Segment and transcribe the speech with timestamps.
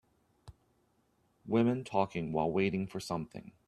[1.45, 3.51] Women talking while waiting for something.